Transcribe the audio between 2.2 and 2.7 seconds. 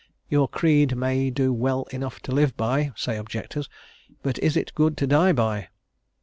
to live